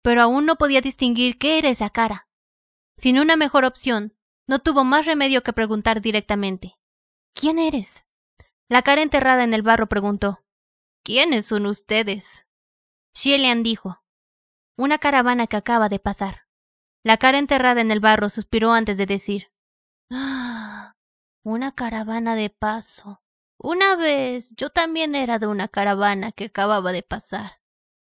pero 0.00 0.22
aún 0.22 0.46
no 0.46 0.54
podía 0.54 0.80
distinguir 0.80 1.36
qué 1.36 1.58
era 1.58 1.68
esa 1.68 1.90
cara. 1.90 2.28
Sin 2.96 3.18
una 3.18 3.34
mejor 3.34 3.64
opción, 3.64 4.16
no 4.46 4.60
tuvo 4.60 4.84
más 4.84 5.04
remedio 5.04 5.42
que 5.42 5.52
preguntar 5.52 6.00
directamente. 6.00 6.78
¿Quién 7.34 7.58
eres? 7.58 8.06
La 8.68 8.82
cara 8.82 9.02
enterrada 9.02 9.42
en 9.42 9.52
el 9.52 9.62
barro 9.62 9.88
preguntó. 9.88 10.44
¿Quiénes 11.02 11.46
son 11.46 11.66
ustedes? 11.66 12.46
Xielian 13.14 13.64
dijo. 13.64 14.00
Una 14.78 14.98
caravana 14.98 15.48
que 15.48 15.56
acaba 15.56 15.88
de 15.88 15.98
pasar. 15.98 16.46
La 17.02 17.16
cara 17.16 17.38
enterrada 17.38 17.80
en 17.80 17.90
el 17.90 17.98
barro 17.98 18.28
suspiró 18.28 18.72
antes 18.72 18.96
de 18.96 19.06
decir. 19.06 19.48
Ah, 20.08 20.94
una 21.42 21.72
caravana 21.72 22.36
de 22.36 22.48
paso. 22.48 23.20
Una 23.58 23.96
vez 23.96 24.54
yo 24.56 24.70
también 24.70 25.16
era 25.16 25.40
de 25.40 25.48
una 25.48 25.66
caravana 25.66 26.30
que 26.30 26.44
acababa 26.44 26.92
de 26.92 27.02
pasar. 27.02 27.60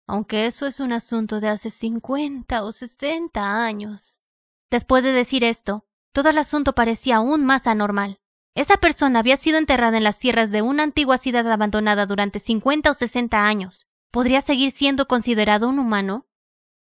Aunque 0.08 0.46
eso 0.46 0.66
es 0.66 0.80
un 0.80 0.92
asunto 0.92 1.38
de 1.38 1.46
hace 1.46 1.70
cincuenta 1.70 2.64
o 2.64 2.72
sesenta 2.72 3.64
años. 3.64 4.22
Después 4.68 5.04
de 5.04 5.12
decir 5.12 5.44
esto, 5.44 5.86
todo 6.12 6.30
el 6.30 6.38
asunto 6.38 6.74
parecía 6.74 7.16
aún 7.16 7.44
más 7.44 7.68
anormal. 7.68 8.18
Esa 8.56 8.78
persona 8.78 9.20
había 9.20 9.36
sido 9.36 9.58
enterrada 9.58 9.96
en 9.96 10.02
las 10.02 10.18
tierras 10.18 10.50
de 10.50 10.60
una 10.60 10.82
antigua 10.82 11.18
ciudad 11.18 11.48
abandonada 11.52 12.06
durante 12.06 12.40
50 12.40 12.90
o 12.90 12.94
60 12.94 13.46
años. 13.46 13.86
¿Podría 14.10 14.40
seguir 14.40 14.72
siendo 14.72 15.06
considerado 15.06 15.68
un 15.68 15.78
humano? 15.78 16.26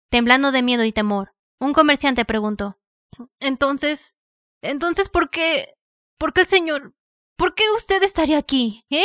Temblando 0.09 0.51
de 0.51 0.63
miedo 0.63 0.83
y 0.83 0.91
temor, 0.91 1.35
un 1.59 1.73
comerciante 1.73 2.25
preguntó. 2.25 2.79
Entonces, 3.39 4.15
entonces, 4.61 5.09
¿por 5.09 5.29
qué? 5.29 5.75
¿Por 6.17 6.33
qué, 6.33 6.45
señor? 6.45 6.95
¿Por 7.37 7.55
qué 7.55 7.63
usted 7.75 8.03
estaría 8.03 8.37
aquí? 8.37 8.85
¿Eh? 8.89 9.03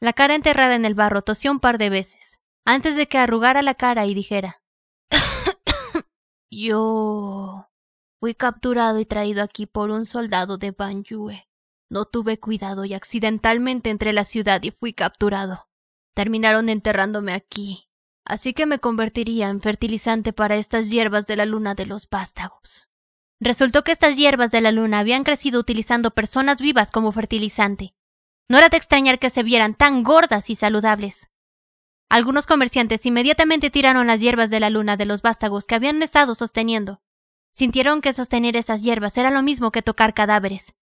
La 0.00 0.12
cara 0.12 0.34
enterrada 0.34 0.74
en 0.74 0.84
el 0.84 0.94
barro 0.94 1.22
tosió 1.22 1.50
un 1.50 1.60
par 1.60 1.76
de 1.76 1.90
veces, 1.90 2.40
antes 2.64 2.96
de 2.96 3.06
que 3.06 3.18
arrugara 3.18 3.60
la 3.60 3.74
cara 3.74 4.06
y 4.06 4.14
dijera. 4.14 4.62
Yo 6.50 7.68
fui 8.18 8.34
capturado 8.34 8.98
y 8.98 9.04
traído 9.04 9.42
aquí 9.42 9.66
por 9.66 9.90
un 9.90 10.06
soldado 10.06 10.56
de 10.56 10.70
Banjue. 10.70 11.46
No 11.90 12.06
tuve 12.06 12.38
cuidado 12.38 12.84
y 12.84 12.94
accidentalmente 12.94 13.90
entré 13.90 14.10
a 14.10 14.14
la 14.14 14.24
ciudad 14.24 14.62
y 14.62 14.70
fui 14.70 14.94
capturado. 14.94 15.68
Terminaron 16.14 16.68
enterrándome 16.68 17.34
aquí, 17.34 17.89
así 18.30 18.54
que 18.54 18.64
me 18.64 18.78
convertiría 18.78 19.48
en 19.48 19.60
fertilizante 19.60 20.32
para 20.32 20.54
estas 20.54 20.88
hierbas 20.88 21.26
de 21.26 21.34
la 21.34 21.46
luna 21.46 21.74
de 21.74 21.84
los 21.84 22.08
vástagos. 22.08 22.88
Resultó 23.40 23.82
que 23.82 23.90
estas 23.90 24.16
hierbas 24.16 24.52
de 24.52 24.60
la 24.60 24.70
luna 24.70 25.00
habían 25.00 25.24
crecido 25.24 25.58
utilizando 25.58 26.12
personas 26.12 26.60
vivas 26.60 26.92
como 26.92 27.10
fertilizante. 27.10 27.92
No 28.48 28.58
era 28.58 28.68
de 28.68 28.76
extrañar 28.76 29.18
que 29.18 29.30
se 29.30 29.42
vieran 29.42 29.74
tan 29.74 30.04
gordas 30.04 30.48
y 30.48 30.54
saludables. 30.54 31.28
Algunos 32.08 32.46
comerciantes 32.46 33.04
inmediatamente 33.04 33.68
tiraron 33.68 34.06
las 34.06 34.20
hierbas 34.20 34.50
de 34.50 34.60
la 34.60 34.70
luna 34.70 34.96
de 34.96 35.06
los 35.06 35.22
vástagos 35.22 35.66
que 35.66 35.74
habían 35.74 36.00
estado 36.00 36.36
sosteniendo. 36.36 37.02
Sintieron 37.52 38.00
que 38.00 38.12
sostener 38.12 38.56
esas 38.56 38.82
hierbas 38.82 39.18
era 39.18 39.32
lo 39.32 39.42
mismo 39.42 39.72
que 39.72 39.82
tocar 39.82 40.14
cadáveres. 40.14 40.76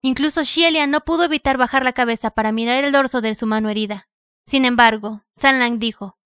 Incluso 0.00 0.44
Shelia 0.44 0.86
no 0.86 1.00
pudo 1.02 1.24
evitar 1.24 1.58
bajar 1.58 1.84
la 1.84 1.92
cabeza 1.92 2.30
para 2.30 2.52
mirar 2.52 2.82
el 2.84 2.92
dorso 2.92 3.20
de 3.20 3.34
su 3.34 3.46
mano 3.46 3.68
herida. 3.68 4.08
Sin 4.46 4.64
embargo, 4.64 5.24
Sanlang 5.34 5.78
dijo, 5.78 6.16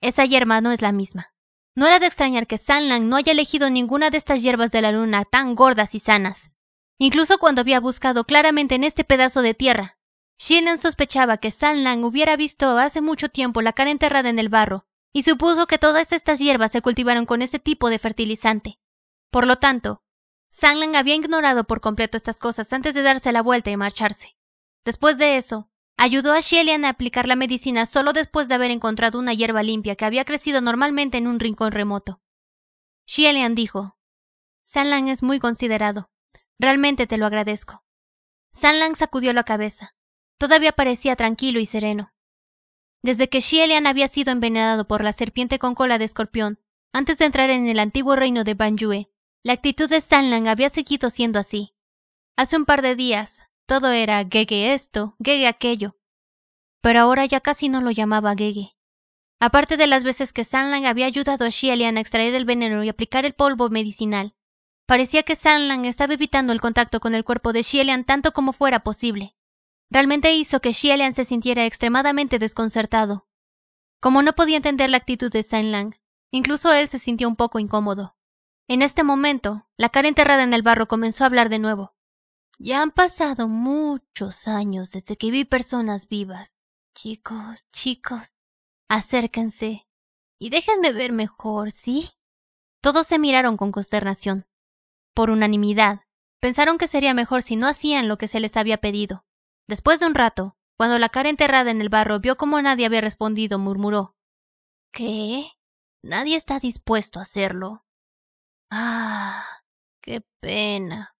esa 0.00 0.24
hierba 0.24 0.60
no 0.60 0.72
es 0.72 0.82
la 0.82 0.92
misma. 0.92 1.34
No 1.76 1.86
era 1.86 1.98
de 1.98 2.06
extrañar 2.06 2.46
que 2.46 2.58
Sanlang 2.58 3.08
no 3.08 3.16
haya 3.16 3.32
elegido 3.32 3.70
ninguna 3.70 4.10
de 4.10 4.18
estas 4.18 4.42
hierbas 4.42 4.72
de 4.72 4.82
la 4.82 4.92
luna 4.92 5.24
tan 5.24 5.54
gordas 5.54 5.94
y 5.94 6.00
sanas. 6.00 6.50
Incluso 6.98 7.38
cuando 7.38 7.60
había 7.60 7.80
buscado 7.80 8.24
claramente 8.24 8.74
en 8.74 8.84
este 8.84 9.04
pedazo 9.04 9.40
de 9.42 9.54
tierra, 9.54 9.98
Shielan 10.38 10.78
sospechaba 10.78 11.36
que 11.38 11.50
Sanlang 11.50 12.04
hubiera 12.04 12.36
visto 12.36 12.78
hace 12.78 13.00
mucho 13.00 13.28
tiempo 13.28 13.62
la 13.62 13.72
cara 13.72 13.90
enterrada 13.90 14.28
en 14.28 14.38
el 14.38 14.48
barro 14.48 14.86
y 15.12 15.22
supuso 15.22 15.66
que 15.66 15.78
todas 15.78 16.12
estas 16.12 16.38
hierbas 16.38 16.72
se 16.72 16.82
cultivaron 16.82 17.26
con 17.26 17.42
ese 17.42 17.58
tipo 17.58 17.90
de 17.90 17.98
fertilizante. 17.98 18.78
Por 19.30 19.46
lo 19.46 19.56
tanto, 19.56 20.02
Sanglang 20.50 20.96
había 20.96 21.14
ignorado 21.14 21.64
por 21.64 21.80
completo 21.80 22.16
estas 22.16 22.38
cosas 22.38 22.72
antes 22.72 22.94
de 22.94 23.02
darse 23.02 23.32
la 23.32 23.42
vuelta 23.42 23.70
y 23.70 23.76
marcharse. 23.76 24.36
Después 24.84 25.18
de 25.18 25.36
eso, 25.36 25.69
ayudó 26.00 26.32
a 26.32 26.40
Shelian 26.40 26.86
a 26.86 26.88
aplicar 26.88 27.28
la 27.28 27.36
medicina 27.36 27.84
solo 27.84 28.14
después 28.14 28.48
de 28.48 28.54
haber 28.54 28.70
encontrado 28.70 29.18
una 29.18 29.34
hierba 29.34 29.62
limpia 29.62 29.96
que 29.96 30.06
había 30.06 30.24
crecido 30.24 30.62
normalmente 30.62 31.18
en 31.18 31.26
un 31.26 31.38
rincón 31.38 31.72
remoto. 31.72 32.22
Shelian 33.06 33.54
dijo, 33.54 33.98
Sanlang 34.64 35.08
es 35.08 35.22
muy 35.22 35.38
considerado. 35.38 36.10
Realmente 36.58 37.06
te 37.06 37.18
lo 37.18 37.26
agradezco. 37.26 37.84
Sanlang 38.50 38.96
sacudió 38.96 39.34
la 39.34 39.44
cabeza. 39.44 39.94
Todavía 40.38 40.72
parecía 40.72 41.16
tranquilo 41.16 41.60
y 41.60 41.66
sereno. 41.66 42.14
Desde 43.02 43.28
que 43.28 43.42
Xielian 43.42 43.86
había 43.86 44.08
sido 44.08 44.32
envenenado 44.32 44.88
por 44.88 45.04
la 45.04 45.12
serpiente 45.12 45.58
con 45.58 45.74
cola 45.74 45.98
de 45.98 46.06
escorpión, 46.06 46.60
antes 46.94 47.18
de 47.18 47.26
entrar 47.26 47.50
en 47.50 47.68
el 47.68 47.78
antiguo 47.78 48.16
reino 48.16 48.42
de 48.42 48.54
Banjue, 48.54 49.10
la 49.42 49.52
actitud 49.52 49.88
de 49.88 50.00
Sanlang 50.00 50.48
había 50.48 50.70
seguido 50.70 51.10
siendo 51.10 51.38
así. 51.38 51.74
Hace 52.36 52.56
un 52.56 52.64
par 52.64 52.80
de 52.80 52.94
días, 52.94 53.49
todo 53.70 53.92
era 53.92 54.26
Gege 54.28 54.74
esto, 54.74 55.14
Gege 55.22 55.46
aquello. 55.46 55.96
Pero 56.80 56.98
ahora 56.98 57.24
ya 57.26 57.38
casi 57.38 57.68
no 57.68 57.80
lo 57.80 57.92
llamaba 57.92 58.34
Gege. 58.34 58.76
Aparte 59.38 59.76
de 59.76 59.86
las 59.86 60.02
veces 60.02 60.32
que 60.32 60.42
Sanlang 60.42 60.86
había 60.86 61.06
ayudado 61.06 61.44
a 61.44 61.52
Xielian 61.52 61.96
a 61.96 62.00
extraer 62.00 62.34
el 62.34 62.44
veneno 62.44 62.82
y 62.82 62.88
aplicar 62.88 63.24
el 63.24 63.32
polvo 63.32 63.70
medicinal, 63.70 64.34
parecía 64.86 65.22
que 65.22 65.36
Sanlang 65.36 65.84
estaba 65.84 66.14
evitando 66.14 66.52
el 66.52 66.60
contacto 66.60 66.98
con 66.98 67.14
el 67.14 67.22
cuerpo 67.22 67.52
de 67.52 67.62
Xielian 67.62 68.02
tanto 68.02 68.32
como 68.32 68.52
fuera 68.52 68.80
posible. 68.80 69.36
Realmente 69.88 70.34
hizo 70.34 70.58
que 70.58 70.74
Xielian 70.74 71.12
se 71.12 71.24
sintiera 71.24 71.64
extremadamente 71.64 72.40
desconcertado. 72.40 73.28
Como 74.00 74.22
no 74.22 74.32
podía 74.32 74.56
entender 74.56 74.90
la 74.90 74.96
actitud 74.96 75.30
de 75.30 75.44
Sanlang, 75.44 75.94
incluso 76.32 76.72
él 76.72 76.88
se 76.88 76.98
sintió 76.98 77.28
un 77.28 77.36
poco 77.36 77.60
incómodo. 77.60 78.16
En 78.66 78.82
este 78.82 79.04
momento, 79.04 79.68
la 79.76 79.90
cara 79.90 80.08
enterrada 80.08 80.42
en 80.42 80.54
el 80.54 80.62
barro 80.62 80.88
comenzó 80.88 81.22
a 81.22 81.28
hablar 81.28 81.50
de 81.50 81.60
nuevo. 81.60 81.94
Ya 82.62 82.82
han 82.82 82.90
pasado 82.90 83.48
muchos 83.48 84.46
años 84.46 84.92
desde 84.92 85.16
que 85.16 85.30
vi 85.30 85.46
personas 85.46 86.08
vivas. 86.08 86.58
Chicos, 86.94 87.66
chicos, 87.72 88.34
acérquense 88.86 89.88
y 90.38 90.50
déjenme 90.50 90.92
ver 90.92 91.10
mejor, 91.10 91.72
¿sí? 91.72 92.10
Todos 92.82 93.06
se 93.06 93.18
miraron 93.18 93.56
con 93.56 93.72
consternación. 93.72 94.46
Por 95.14 95.30
unanimidad, 95.30 96.02
pensaron 96.38 96.76
que 96.76 96.86
sería 96.86 97.14
mejor 97.14 97.42
si 97.42 97.56
no 97.56 97.66
hacían 97.66 98.08
lo 98.08 98.18
que 98.18 98.28
se 98.28 98.40
les 98.40 98.58
había 98.58 98.76
pedido. 98.76 99.24
Después 99.66 99.98
de 99.98 100.06
un 100.06 100.14
rato, 100.14 100.58
cuando 100.76 100.98
la 100.98 101.08
cara 101.08 101.30
enterrada 101.30 101.70
en 101.70 101.80
el 101.80 101.88
barro 101.88 102.20
vio 102.20 102.36
cómo 102.36 102.60
nadie 102.60 102.84
había 102.84 103.00
respondido, 103.00 103.58
murmuró. 103.58 104.18
¿Qué? 104.92 105.50
Nadie 106.02 106.36
está 106.36 106.58
dispuesto 106.58 107.20
a 107.20 107.22
hacerlo. 107.22 107.86
Ah, 108.70 109.46
qué 110.02 110.22
pena. 110.40 111.16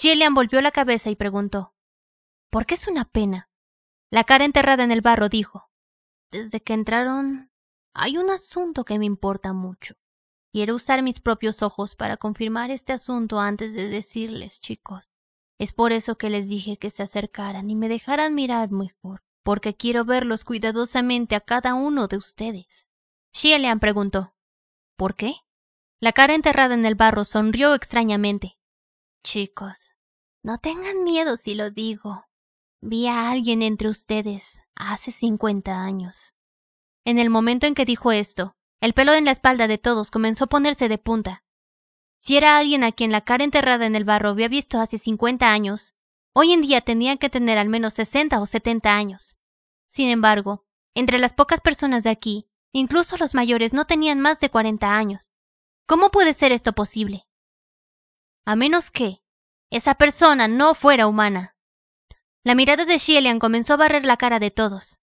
Shelian 0.00 0.32
volvió 0.32 0.60
la 0.60 0.70
cabeza 0.70 1.10
y 1.10 1.16
preguntó. 1.16 1.74
¿Por 2.52 2.66
qué 2.66 2.74
es 2.74 2.86
una 2.86 3.04
pena? 3.04 3.50
La 4.12 4.22
cara 4.22 4.44
enterrada 4.44 4.84
en 4.84 4.92
el 4.92 5.00
barro 5.00 5.28
dijo. 5.28 5.72
Desde 6.30 6.60
que 6.60 6.72
entraron, 6.72 7.50
hay 7.94 8.16
un 8.16 8.30
asunto 8.30 8.84
que 8.84 8.96
me 9.00 9.06
importa 9.06 9.52
mucho. 9.52 9.96
Quiero 10.52 10.76
usar 10.76 11.02
mis 11.02 11.18
propios 11.18 11.62
ojos 11.62 11.96
para 11.96 12.16
confirmar 12.16 12.70
este 12.70 12.92
asunto 12.92 13.40
antes 13.40 13.74
de 13.74 13.88
decirles, 13.88 14.60
chicos. 14.60 15.10
Es 15.58 15.72
por 15.72 15.90
eso 15.90 16.16
que 16.16 16.30
les 16.30 16.48
dije 16.48 16.76
que 16.76 16.90
se 16.90 17.02
acercaran 17.02 17.68
y 17.68 17.74
me 17.74 17.88
dejaran 17.88 18.36
mirar 18.36 18.70
mejor, 18.70 19.24
porque 19.42 19.74
quiero 19.74 20.04
verlos 20.04 20.44
cuidadosamente 20.44 21.34
a 21.34 21.40
cada 21.40 21.74
uno 21.74 22.06
de 22.06 22.18
ustedes. 22.18 22.86
Shelian 23.32 23.80
preguntó. 23.80 24.36
¿Por 24.96 25.16
qué? 25.16 25.34
La 25.98 26.12
cara 26.12 26.36
enterrada 26.36 26.74
en 26.74 26.86
el 26.86 26.94
barro 26.94 27.24
sonrió 27.24 27.74
extrañamente. 27.74 28.57
Chicos, 29.22 29.94
no 30.42 30.58
tengan 30.58 31.04
miedo 31.04 31.36
si 31.36 31.54
lo 31.54 31.70
digo. 31.70 32.24
Vi 32.80 33.08
a 33.08 33.30
alguien 33.30 33.62
entre 33.62 33.88
ustedes 33.88 34.62
hace 34.74 35.10
cincuenta 35.10 35.82
años. 35.82 36.34
En 37.04 37.18
el 37.18 37.28
momento 37.28 37.66
en 37.66 37.74
que 37.74 37.84
dijo 37.84 38.12
esto, 38.12 38.56
el 38.80 38.94
pelo 38.94 39.12
en 39.12 39.24
la 39.24 39.32
espalda 39.32 39.66
de 39.66 39.78
todos 39.78 40.10
comenzó 40.10 40.44
a 40.44 40.48
ponerse 40.48 40.88
de 40.88 40.98
punta. 40.98 41.44
Si 42.20 42.36
era 42.36 42.58
alguien 42.58 42.84
a 42.84 42.92
quien 42.92 43.12
la 43.12 43.20
cara 43.20 43.44
enterrada 43.44 43.86
en 43.86 43.96
el 43.96 44.04
barro 44.04 44.30
había 44.30 44.48
visto 44.48 44.80
hace 44.80 44.98
cincuenta 44.98 45.50
años, 45.50 45.94
hoy 46.32 46.52
en 46.52 46.62
día 46.62 46.80
tendrían 46.80 47.18
que 47.18 47.30
tener 47.30 47.58
al 47.58 47.68
menos 47.68 47.94
sesenta 47.94 48.40
o 48.40 48.46
setenta 48.46 48.96
años. 48.96 49.36
Sin 49.88 50.08
embargo, 50.08 50.64
entre 50.94 51.18
las 51.18 51.32
pocas 51.32 51.60
personas 51.60 52.04
de 52.04 52.10
aquí, 52.10 52.48
incluso 52.72 53.16
los 53.16 53.34
mayores 53.34 53.72
no 53.72 53.84
tenían 53.84 54.20
más 54.20 54.40
de 54.40 54.50
cuarenta 54.50 54.96
años. 54.96 55.32
¿Cómo 55.86 56.10
puede 56.10 56.34
ser 56.34 56.52
esto 56.52 56.72
posible? 56.72 57.27
A 58.44 58.56
menos 58.56 58.90
que 58.90 59.22
esa 59.70 59.94
persona 59.94 60.48
no 60.48 60.74
fuera 60.74 61.06
humana. 61.06 61.56
La 62.44 62.54
mirada 62.54 62.84
de 62.84 62.98
Xielian 62.98 63.38
comenzó 63.38 63.74
a 63.74 63.78
barrer 63.78 64.04
la 64.04 64.16
cara 64.16 64.38
de 64.38 64.50
todos. 64.50 64.98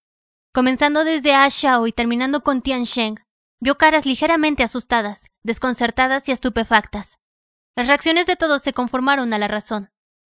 Comenzando 0.54 1.04
desde 1.04 1.34
A 1.34 1.48
Shao 1.50 1.86
y 1.86 1.92
terminando 1.92 2.42
con 2.42 2.62
Tian 2.62 2.84
Sheng, 2.84 3.20
vio 3.60 3.78
caras 3.78 4.06
ligeramente 4.06 4.64
asustadas, 4.64 5.26
desconcertadas 5.44 6.28
y 6.30 6.32
estupefactas. 6.32 7.20
Las 7.76 7.88
reacciones 7.88 8.26
de 8.26 8.36
todos 8.36 8.62
se 8.62 8.74
conformaron 8.74 9.34
a 9.34 9.38
la 9.38 9.48
razón. 9.48 9.92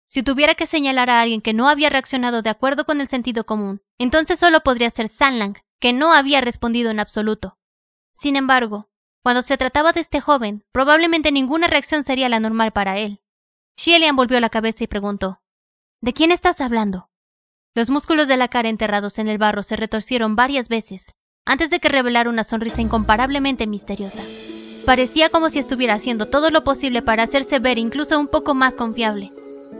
Si 0.09 0.23
tuviera 0.23 0.55
que 0.55 0.65
señalar 0.65 1.09
a 1.09 1.21
alguien 1.21 1.41
que 1.41 1.53
no 1.53 1.67
había 1.69 1.89
reaccionado 1.89 2.41
de 2.41 2.49
acuerdo 2.49 2.85
con 2.85 2.99
el 2.99 3.07
sentido 3.07 3.45
común, 3.45 3.81
entonces 3.97 4.39
solo 4.39 4.61
podría 4.61 4.89
ser 4.89 5.09
Sanlang, 5.09 5.57
que 5.79 5.93
no 5.93 6.13
había 6.13 6.41
respondido 6.41 6.89
en 6.91 6.99
absoluto. 6.99 7.57
Sin 8.13 8.35
embargo, 8.35 8.89
cuando 9.27 9.41
se 9.41 9.57
trataba 9.57 9.91
de 9.91 9.99
este 9.99 10.21
joven, 10.21 10.63
probablemente 10.71 11.33
ninguna 11.33 11.67
reacción 11.67 12.01
sería 12.01 12.29
la 12.29 12.39
normal 12.39 12.71
para 12.71 12.97
él. 12.97 13.19
Xielian 13.77 14.15
volvió 14.15 14.39
la 14.39 14.47
cabeza 14.47 14.85
y 14.85 14.87
preguntó: 14.87 15.41
¿De 15.99 16.13
quién 16.13 16.31
estás 16.31 16.61
hablando? 16.61 17.09
Los 17.75 17.89
músculos 17.89 18.29
de 18.29 18.37
la 18.37 18.47
cara 18.47 18.69
enterrados 18.69 19.19
en 19.19 19.27
el 19.27 19.37
barro 19.37 19.63
se 19.63 19.75
retorcieron 19.75 20.37
varias 20.37 20.69
veces, 20.69 21.13
antes 21.45 21.69
de 21.71 21.81
que 21.81 21.89
revelara 21.89 22.29
una 22.29 22.45
sonrisa 22.45 22.79
incomparablemente 22.79 23.67
misteriosa. 23.67 24.23
Parecía 24.85 25.27
como 25.27 25.49
si 25.49 25.59
estuviera 25.59 25.95
haciendo 25.95 26.27
todo 26.27 26.49
lo 26.49 26.63
posible 26.63 27.01
para 27.01 27.23
hacerse 27.23 27.59
ver 27.59 27.79
incluso 27.79 28.17
un 28.17 28.29
poco 28.29 28.53
más 28.53 28.77
confiable, 28.77 29.33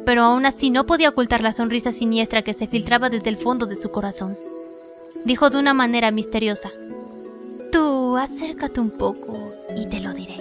pero 0.06 0.24
aún 0.24 0.46
así 0.46 0.72
no 0.72 0.86
podía 0.86 1.08
ocultar 1.08 1.42
la 1.42 1.54
sonrisa 1.54 1.94
siniestra 1.94 2.42
que 2.42 2.54
se 2.54 2.68
filtraba 2.68 3.10
desde 3.10 3.30
el 3.30 3.38
fondo 3.38 3.66
de 3.66 3.78
su 3.78 3.92
corazón. 3.92 4.38
Dijo 5.24 5.50
de 5.50 5.58
una 5.58 5.74
manera 5.74 6.12
misteriosa, 6.12 6.70
Acércate 8.20 8.80
un 8.80 8.90
poco 8.90 9.54
y 9.76 9.86
te 9.86 10.00
lo 10.00 10.12
diré. 10.12 10.38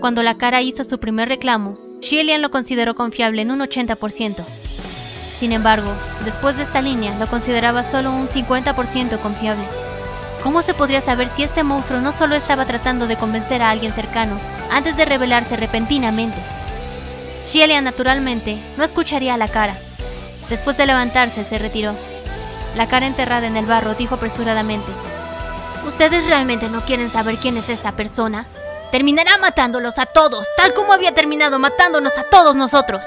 Cuando 0.00 0.22
la 0.22 0.36
cara 0.36 0.62
hizo 0.62 0.84
su 0.84 1.00
primer 1.00 1.28
reclamo, 1.28 1.76
Shillian 2.00 2.40
lo 2.40 2.52
consideró 2.52 2.94
confiable 2.94 3.42
en 3.42 3.50
un 3.50 3.58
80%. 3.58 4.44
Sin 5.32 5.52
embargo, 5.52 5.92
después 6.24 6.56
de 6.56 6.62
esta 6.62 6.80
línea 6.80 7.18
lo 7.18 7.26
consideraba 7.26 7.82
solo 7.82 8.12
un 8.12 8.28
50% 8.28 9.20
confiable. 9.20 9.64
¿Cómo 10.44 10.62
se 10.62 10.74
podría 10.74 11.00
saber 11.00 11.28
si 11.28 11.42
este 11.42 11.64
monstruo 11.64 12.00
no 12.00 12.12
solo 12.12 12.36
estaba 12.36 12.66
tratando 12.66 13.08
de 13.08 13.16
convencer 13.16 13.62
a 13.62 13.70
alguien 13.70 13.94
cercano 13.94 14.38
antes 14.70 14.96
de 14.96 15.04
revelarse 15.04 15.56
repentinamente? 15.56 16.38
Shillian 17.46 17.82
naturalmente 17.82 18.62
no 18.76 18.84
escucharía 18.84 19.34
a 19.34 19.38
la 19.38 19.48
cara. 19.48 19.76
Después 20.48 20.76
de 20.76 20.86
levantarse 20.86 21.44
se 21.44 21.58
retiró. 21.58 21.94
La 22.76 22.86
cara 22.86 23.06
enterrada 23.06 23.48
en 23.48 23.56
el 23.56 23.66
barro 23.66 23.94
dijo 23.94 24.14
apresuradamente, 24.14 24.92
¿Ustedes 25.86 26.26
realmente 26.26 26.68
no 26.68 26.84
quieren 26.84 27.10
saber 27.10 27.38
quién 27.38 27.56
es 27.56 27.68
esa 27.68 27.92
persona? 27.92 28.46
Terminará 28.92 29.36
matándolos 29.38 29.98
a 29.98 30.06
todos, 30.06 30.46
tal 30.56 30.74
como 30.74 30.92
había 30.92 31.12
terminado 31.12 31.58
matándonos 31.58 32.16
a 32.18 32.24
todos 32.24 32.54
nosotros. 32.54 33.04